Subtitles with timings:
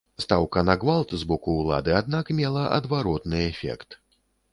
[0.23, 3.97] Стаўка на гвалт з боку ўлады, аднак, мела адваротны эфект.